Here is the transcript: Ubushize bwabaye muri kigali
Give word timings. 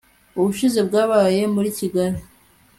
Ubushize 0.39 0.79
bwabaye 0.87 1.41
muri 1.53 1.69
kigali 1.77 2.19